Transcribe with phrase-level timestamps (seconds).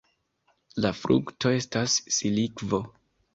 [0.85, 2.81] La frukto estas silikvo.